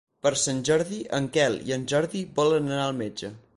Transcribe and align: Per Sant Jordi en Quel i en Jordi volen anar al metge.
Per 0.27 0.29
Sant 0.43 0.63
Jordi 0.69 1.01
en 1.17 1.27
Quel 1.35 1.59
i 1.69 1.77
en 1.77 1.85
Jordi 1.93 2.25
volen 2.41 2.73
anar 2.73 2.83
al 2.89 2.99
metge. 3.05 3.35